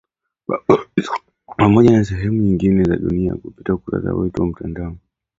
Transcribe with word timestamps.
Pamoja 1.57 1.91
na 1.91 2.05
sehemu 2.05 2.41
nyingine 2.41 2.83
za 2.83 2.95
dunia 2.95 3.35
kupitia 3.35 3.73
ukurasa 3.75 4.13
wetu 4.13 4.41
wa 4.41 4.47
mtandao 4.47 4.97